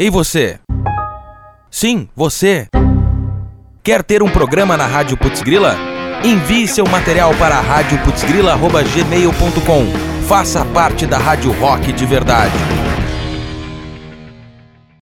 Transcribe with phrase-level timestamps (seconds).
[0.00, 0.58] Ei você?
[1.70, 2.68] Sim, você.
[3.82, 5.76] Quer ter um programa na Rádio Putzgrila?
[6.24, 10.26] Envie seu material para radioputzgrila.gmail.com.
[10.26, 12.79] Faça parte da Rádio Rock de verdade.